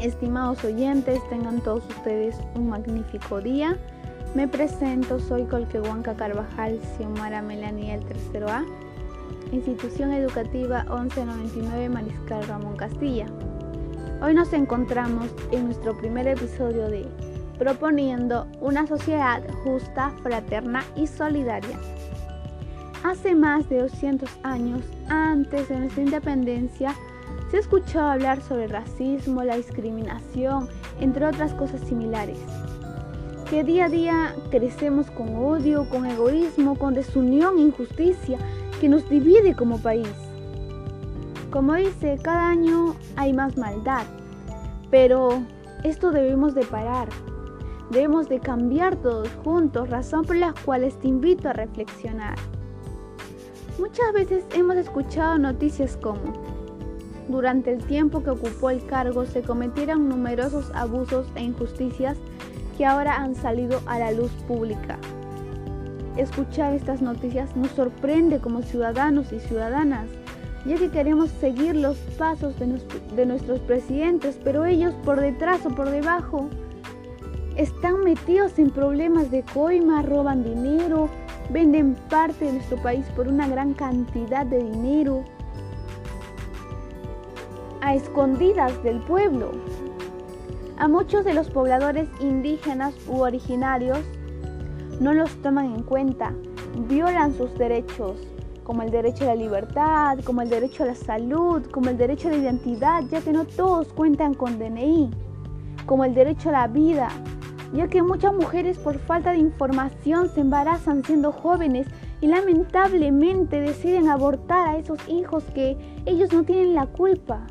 Estimados 0.00 0.62
oyentes, 0.62 1.20
tengan 1.30 1.60
todos 1.62 1.82
ustedes 1.88 2.36
un 2.54 2.68
magnífico 2.68 3.40
día. 3.40 3.78
Me 4.34 4.46
presento, 4.46 5.18
soy 5.18 5.44
Colquehuanca 5.44 6.14
Carvajal 6.14 6.78
Xiomara 6.96 7.40
Melanie 7.40 7.92
del 7.96 8.04
tercero 8.04 8.46
A, 8.48 8.62
Institución 9.52 10.12
Educativa 10.12 10.84
1199 10.84 11.88
Mariscal 11.88 12.46
Ramón 12.46 12.76
Castilla. 12.76 13.26
Hoy 14.20 14.34
nos 14.34 14.52
encontramos 14.52 15.28
en 15.50 15.64
nuestro 15.64 15.96
primer 15.96 16.28
episodio 16.28 16.90
de 16.90 17.06
Proponiendo 17.58 18.46
una 18.60 18.86
sociedad 18.86 19.42
justa, 19.64 20.10
fraterna 20.22 20.84
y 20.94 21.06
solidaria. 21.06 21.78
Hace 23.02 23.34
más 23.34 23.66
de 23.70 23.80
200 23.80 24.28
años, 24.42 24.82
antes 25.08 25.70
de 25.70 25.78
nuestra 25.78 26.02
independencia, 26.02 26.94
se 27.50 27.58
escuchó 27.58 28.00
hablar 28.00 28.42
sobre 28.42 28.64
el 28.64 28.70
racismo, 28.70 29.42
la 29.44 29.56
discriminación, 29.56 30.68
entre 31.00 31.26
otras 31.26 31.54
cosas 31.54 31.80
similares. 31.82 32.38
Que 33.50 33.62
día 33.62 33.84
a 33.84 33.88
día 33.88 34.34
crecemos 34.50 35.10
con 35.10 35.36
odio, 35.36 35.88
con 35.88 36.06
egoísmo, 36.06 36.76
con 36.76 36.94
desunión 36.94 37.58
e 37.58 37.62
injusticia 37.62 38.38
que 38.80 38.88
nos 38.88 39.08
divide 39.08 39.54
como 39.54 39.78
país. 39.78 40.08
Como 41.50 41.74
dice, 41.74 42.18
cada 42.22 42.48
año 42.48 42.96
hay 43.14 43.32
más 43.32 43.56
maldad, 43.56 44.04
pero 44.90 45.42
esto 45.84 46.10
debemos 46.10 46.54
de 46.54 46.64
parar. 46.64 47.08
Debemos 47.90 48.28
de 48.28 48.40
cambiar 48.40 48.96
todos 48.96 49.28
juntos, 49.44 49.88
razón 49.90 50.24
por 50.24 50.34
la 50.34 50.52
cual 50.64 50.92
te 51.00 51.06
invito 51.06 51.48
a 51.48 51.52
reflexionar. 51.52 52.34
Muchas 53.78 54.12
veces 54.12 54.44
hemos 54.54 54.76
escuchado 54.76 55.38
noticias 55.38 55.96
como 55.96 56.55
durante 57.28 57.72
el 57.72 57.84
tiempo 57.84 58.22
que 58.22 58.30
ocupó 58.30 58.70
el 58.70 58.84
cargo 58.86 59.24
se 59.26 59.42
cometieron 59.42 60.08
numerosos 60.08 60.70
abusos 60.74 61.26
e 61.34 61.42
injusticias 61.42 62.16
que 62.76 62.86
ahora 62.86 63.16
han 63.16 63.34
salido 63.34 63.80
a 63.86 63.98
la 63.98 64.12
luz 64.12 64.30
pública. 64.46 64.98
Escuchar 66.16 66.72
estas 66.72 67.02
noticias 67.02 67.56
nos 67.56 67.70
sorprende 67.72 68.38
como 68.38 68.62
ciudadanos 68.62 69.32
y 69.32 69.40
ciudadanas, 69.40 70.08
ya 70.64 70.76
que 70.76 70.90
queremos 70.90 71.30
seguir 71.30 71.76
los 71.76 71.96
pasos 72.18 72.54
de, 72.58 73.26
nuestros 73.26 73.60
presidentes, 73.60 74.38
pero 74.42 74.64
ellos 74.64 74.94
por 75.04 75.20
detrás 75.20 75.64
o 75.66 75.70
por 75.70 75.90
debajo 75.90 76.48
están 77.56 78.02
metidos 78.02 78.58
en 78.58 78.70
problemas 78.70 79.30
de 79.30 79.42
coima, 79.42 80.02
roban 80.02 80.42
dinero, 80.42 81.08
venden 81.50 81.94
parte 82.10 82.46
de 82.46 82.52
nuestro 82.54 82.76
país 82.82 83.06
por 83.14 83.28
una 83.28 83.48
gran 83.48 83.74
cantidad 83.74 84.44
de 84.44 84.62
dinero 84.62 85.24
a 87.80 87.94
escondidas 87.94 88.82
del 88.82 89.00
pueblo. 89.00 89.52
A 90.78 90.88
muchos 90.88 91.24
de 91.24 91.34
los 91.34 91.50
pobladores 91.50 92.08
indígenas 92.20 92.94
u 93.08 93.20
originarios 93.20 94.00
no 95.00 95.14
los 95.14 95.30
toman 95.42 95.74
en 95.74 95.82
cuenta, 95.82 96.32
violan 96.88 97.34
sus 97.34 97.54
derechos, 97.58 98.16
como 98.64 98.82
el 98.82 98.90
derecho 98.90 99.24
a 99.24 99.28
la 99.28 99.36
libertad, 99.36 100.18
como 100.24 100.42
el 100.42 100.50
derecho 100.50 100.82
a 100.82 100.86
la 100.86 100.94
salud, 100.94 101.62
como 101.70 101.88
el 101.88 101.96
derecho 101.96 102.28
a 102.28 102.32
la 102.32 102.38
identidad, 102.38 103.04
ya 103.10 103.20
que 103.20 103.32
no 103.32 103.44
todos 103.44 103.88
cuentan 103.92 104.34
con 104.34 104.58
DNI, 104.58 105.10
como 105.86 106.04
el 106.04 106.14
derecho 106.14 106.48
a 106.48 106.52
la 106.52 106.66
vida, 106.66 107.08
ya 107.72 107.88
que 107.88 108.02
muchas 108.02 108.34
mujeres 108.34 108.78
por 108.78 108.98
falta 108.98 109.32
de 109.32 109.38
información 109.38 110.28
se 110.28 110.40
embarazan 110.40 111.04
siendo 111.04 111.32
jóvenes 111.32 111.86
y 112.20 112.26
lamentablemente 112.26 113.60
deciden 113.60 114.08
abortar 114.08 114.68
a 114.68 114.76
esos 114.78 114.98
hijos 115.08 115.44
que 115.54 115.76
ellos 116.06 116.32
no 116.32 116.42
tienen 116.42 116.74
la 116.74 116.86
culpa. 116.86 117.46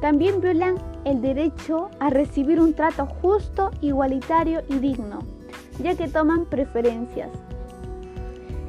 También 0.00 0.40
violan 0.40 0.76
el 1.04 1.20
derecho 1.20 1.90
a 2.00 2.08
recibir 2.08 2.58
un 2.58 2.72
trato 2.72 3.06
justo, 3.20 3.70
igualitario 3.82 4.62
y 4.68 4.78
digno, 4.78 5.18
ya 5.82 5.94
que 5.94 6.08
toman 6.08 6.46
preferencias. 6.46 7.28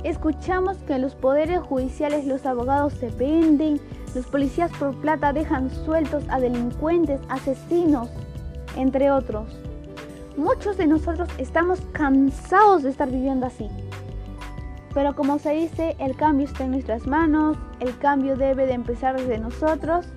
Escuchamos 0.04 0.78
que 0.80 0.96
en 0.96 1.04
los 1.04 1.16
poderes 1.16 1.62
judiciales 1.62 2.26
los 2.26 2.46
abogados 2.46 2.94
se 2.94 3.10
venden, 3.12 3.80
los 4.14 4.26
policías 4.26 4.72
por 4.72 4.94
plata 4.96 5.32
dejan 5.32 5.70
sueltos 5.70 6.24
a 6.30 6.40
delincuentes, 6.40 7.22
asesinos, 7.30 8.10
entre 8.76 9.12
otros. 9.12 9.58
Muchos 10.36 10.76
de 10.78 10.88
nosotros 10.88 11.30
estamos 11.38 11.80
cansados 11.94 12.84
de 12.84 12.90
estar 12.90 13.10
viviendo 13.10 13.46
así. 13.46 13.70
Pero 14.94 15.16
como 15.16 15.40
se 15.40 15.52
dice, 15.52 15.96
el 16.00 16.18
cambio 16.18 16.48
está 16.48 16.66
en 16.66 16.72
nuestras 16.72 17.08
manos, 17.08 17.58
el 17.80 17.98
cambio 18.00 18.36
debe 18.36 18.66
de 18.66 18.74
empezar 18.74 19.16
desde 19.16 19.38
nosotros 19.38 20.08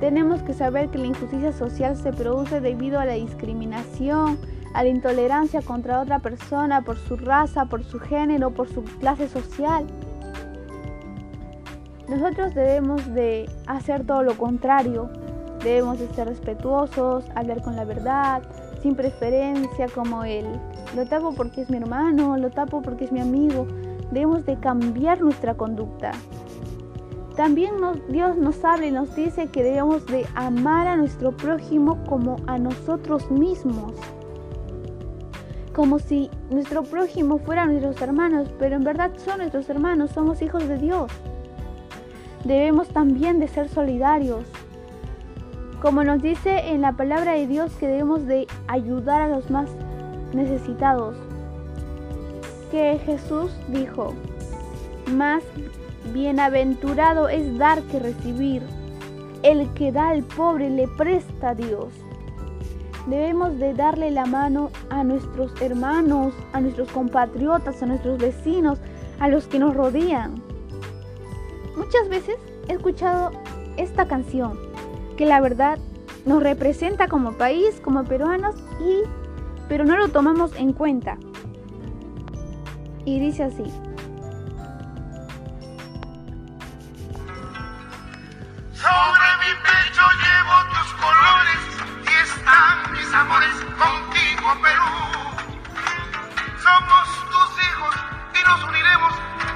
tenemos 0.00 0.42
que 0.42 0.54
saber 0.54 0.90
que 0.90 0.98
la 0.98 1.06
injusticia 1.06 1.52
social 1.52 1.96
se 1.96 2.12
produce 2.12 2.60
debido 2.60 2.98
a 3.00 3.04
la 3.04 3.14
discriminación, 3.14 4.38
a 4.74 4.82
la 4.82 4.88
intolerancia 4.88 5.62
contra 5.62 6.00
otra 6.00 6.18
persona 6.18 6.82
por 6.82 6.96
su 6.96 7.16
raza, 7.16 7.66
por 7.66 7.84
su 7.84 8.00
género, 8.00 8.50
por 8.50 8.68
su 8.68 8.82
clase 8.82 9.28
social. 9.28 9.86
Nosotros 12.08 12.54
debemos 12.54 13.14
de 13.14 13.48
hacer 13.66 14.04
todo 14.04 14.22
lo 14.22 14.36
contrario. 14.36 15.08
Debemos 15.62 15.98
de 15.98 16.08
ser 16.08 16.28
respetuosos, 16.28 17.24
hablar 17.34 17.62
con 17.62 17.76
la 17.76 17.84
verdad, 17.84 18.42
sin 18.82 18.94
preferencia 18.94 19.86
como 19.94 20.24
él. 20.24 20.44
Lo 20.94 21.06
tapo 21.06 21.34
porque 21.34 21.62
es 21.62 21.70
mi 21.70 21.78
hermano, 21.78 22.36
lo 22.36 22.50
tapo 22.50 22.82
porque 22.82 23.06
es 23.06 23.12
mi 23.12 23.20
amigo. 23.20 23.66
Debemos 24.10 24.44
de 24.44 24.56
cambiar 24.58 25.22
nuestra 25.22 25.54
conducta. 25.54 26.10
También 27.36 27.74
Dios 28.08 28.36
nos 28.36 28.64
habla 28.64 28.86
y 28.86 28.92
nos 28.92 29.14
dice 29.16 29.48
que 29.48 29.64
debemos 29.64 30.06
de 30.06 30.24
amar 30.36 30.86
a 30.86 30.96
nuestro 30.96 31.32
prójimo 31.32 31.98
como 32.04 32.36
a 32.46 32.58
nosotros 32.58 33.28
mismos. 33.28 33.92
Como 35.74 35.98
si 35.98 36.30
nuestro 36.50 36.84
prójimo 36.84 37.38
fuera 37.38 37.66
nuestros 37.66 38.00
hermanos, 38.00 38.48
pero 38.60 38.76
en 38.76 38.84
verdad 38.84 39.10
son 39.16 39.38
nuestros 39.38 39.68
hermanos, 39.68 40.12
somos 40.12 40.42
hijos 40.42 40.68
de 40.68 40.78
Dios. 40.78 41.10
Debemos 42.44 42.88
también 42.88 43.40
de 43.40 43.48
ser 43.48 43.68
solidarios. 43.68 44.44
Como 45.82 46.04
nos 46.04 46.22
dice 46.22 46.70
en 46.70 46.82
la 46.82 46.92
palabra 46.92 47.32
de 47.32 47.48
Dios 47.48 47.72
que 47.80 47.88
debemos 47.88 48.26
de 48.26 48.46
ayudar 48.68 49.22
a 49.22 49.28
los 49.28 49.50
más 49.50 49.68
necesitados. 50.32 51.16
Que 52.70 53.00
Jesús 53.04 53.50
dijo, 53.68 54.14
más 55.12 55.42
Bienaventurado 56.12 57.28
es 57.28 57.56
dar 57.58 57.82
que 57.82 57.98
recibir. 57.98 58.62
El 59.42 59.72
que 59.74 59.92
da 59.92 60.08
al 60.08 60.22
pobre 60.22 60.70
le 60.70 60.88
presta 60.88 61.50
a 61.50 61.54
Dios. 61.54 61.88
Debemos 63.06 63.58
de 63.58 63.74
darle 63.74 64.10
la 64.10 64.24
mano 64.24 64.70
a 64.88 65.04
nuestros 65.04 65.60
hermanos, 65.60 66.32
a 66.52 66.60
nuestros 66.60 66.90
compatriotas, 66.90 67.82
a 67.82 67.86
nuestros 67.86 68.18
vecinos, 68.18 68.78
a 69.20 69.28
los 69.28 69.46
que 69.46 69.58
nos 69.58 69.74
rodean. 69.74 70.42
Muchas 71.76 72.08
veces 72.08 72.36
he 72.68 72.72
escuchado 72.72 73.30
esta 73.76 74.06
canción, 74.06 74.58
que 75.16 75.26
la 75.26 75.40
verdad 75.40 75.78
nos 76.24 76.42
representa 76.42 77.08
como 77.08 77.32
país, 77.32 77.80
como 77.82 78.04
peruanos, 78.04 78.54
y, 78.80 79.02
pero 79.68 79.84
no 79.84 79.96
lo 79.96 80.08
tomamos 80.08 80.54
en 80.56 80.72
cuenta. 80.72 81.18
Y 83.04 83.20
dice 83.20 83.42
así. 83.42 83.64
Amores 93.14 93.54
contigo, 93.78 94.48
Perú. 94.60 94.90
Somos 96.58 97.06
tus 97.30 97.50
hijos 97.62 97.94
y 98.34 98.40
nos 98.44 98.64
uniremos 98.64 99.14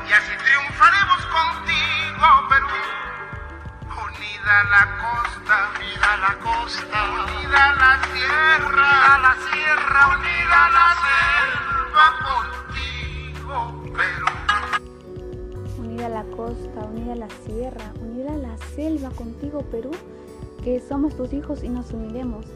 y 0.08 0.12
así 0.12 0.32
triunfaremos 0.38 1.26
contigo, 1.26 2.26
Perú. 2.48 2.68
Unida 4.06 4.62
la 4.70 4.84
costa, 5.02 5.70
unida 5.74 6.16
la 6.18 6.34
costa, 6.38 6.98
unida 7.10 7.74
la 7.74 8.00
tierra, 8.12 8.68
unida 8.68 9.18
la 9.18 9.34
sierra, 9.50 10.00
unida 10.18 10.60
la 10.78 10.88
selva 11.08 12.06
contigo, 12.28 13.56
Perú. 13.96 14.26
Unida 15.78 16.08
la 16.08 16.24
costa, 16.36 16.80
unida 16.84 17.14
la 17.16 17.28
sierra, 17.44 17.92
unida 18.00 18.36
la 18.36 18.56
selva 18.76 19.10
contigo, 19.10 19.62
Perú, 19.70 19.90
que 20.62 20.80
somos 20.80 21.16
tus 21.16 21.32
hijos 21.32 21.64
y 21.64 21.68
nos 21.68 21.90
uniremos 21.90 22.46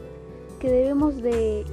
que 0.63 0.71
debemos 0.71 1.21
de, 1.21 1.65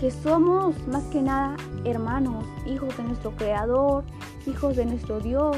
que 0.00 0.10
somos 0.10 0.74
más 0.88 1.04
que 1.04 1.22
nada 1.22 1.54
hermanos, 1.84 2.44
hijos 2.66 2.96
de 2.96 3.04
nuestro 3.04 3.30
Creador, 3.36 4.02
hijos 4.48 4.74
de 4.74 4.84
nuestro 4.84 5.20
Dios. 5.20 5.56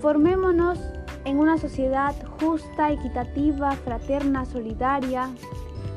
Formémonos 0.00 0.78
en 1.26 1.38
una 1.38 1.58
sociedad 1.58 2.14
justa, 2.40 2.90
equitativa, 2.90 3.72
fraterna, 3.72 4.46
solidaria. 4.46 5.28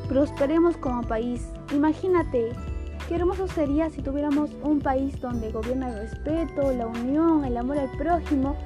Prosperemos 0.09 0.75
como 0.75 1.03
país. 1.03 1.47
Imagínate, 1.71 2.51
qué 3.07 3.15
hermoso 3.15 3.47
sería 3.47 3.89
si 3.89 4.01
tuviéramos 4.01 4.49
un 4.61 4.81
país 4.81 5.21
donde 5.21 5.53
gobierna 5.53 5.87
el 5.87 5.99
respeto, 5.99 6.73
la 6.73 6.87
unión, 6.87 7.45
el 7.45 7.55
amor 7.55 7.77
al 7.77 7.91
prójimo, 7.91 8.57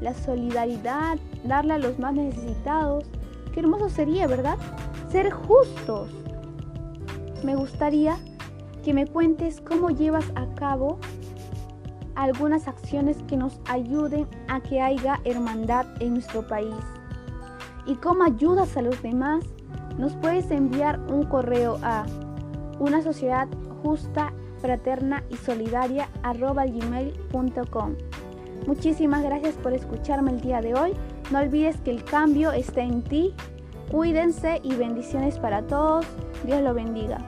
la 0.00 0.14
solidaridad, 0.14 1.18
darle 1.44 1.74
a 1.74 1.78
los 1.78 1.98
más 1.98 2.14
necesitados, 2.14 3.04
Qué 3.56 3.60
hermoso 3.60 3.88
sería, 3.88 4.26
¿verdad? 4.26 4.58
Ser 5.10 5.30
justos. 5.30 6.10
Me 7.42 7.56
gustaría 7.56 8.18
que 8.84 8.92
me 8.92 9.06
cuentes 9.06 9.62
cómo 9.62 9.88
llevas 9.88 10.30
a 10.34 10.46
cabo 10.56 10.98
algunas 12.16 12.68
acciones 12.68 13.16
que 13.26 13.38
nos 13.38 13.58
ayuden 13.66 14.28
a 14.48 14.60
que 14.60 14.82
haya 14.82 15.22
hermandad 15.24 15.86
en 16.00 16.12
nuestro 16.12 16.46
país. 16.46 16.74
¿Y 17.86 17.94
cómo 17.94 18.24
ayudas 18.24 18.76
a 18.76 18.82
los 18.82 19.00
demás? 19.00 19.42
Nos 19.96 20.12
puedes 20.16 20.50
enviar 20.50 21.00
un 21.10 21.22
correo 21.22 21.78
a 21.82 22.04
una 22.78 23.00
sociedad 23.00 23.48
justa, 23.82 24.34
fraterna 24.60 25.24
y 25.30 25.36
solidaria 25.38 26.10
gmail.com. 26.22 27.94
Muchísimas 28.66 29.22
gracias 29.22 29.54
por 29.54 29.72
escucharme 29.72 30.32
el 30.32 30.42
día 30.42 30.60
de 30.60 30.74
hoy. 30.74 30.92
No 31.30 31.40
olvides 31.40 31.80
que 31.80 31.90
el 31.90 32.04
cambio 32.04 32.52
está 32.52 32.82
en 32.82 33.02
ti. 33.02 33.34
Cuídense 33.90 34.60
y 34.62 34.74
bendiciones 34.74 35.38
para 35.38 35.62
todos. 35.62 36.06
Dios 36.44 36.62
lo 36.62 36.72
bendiga. 36.74 37.18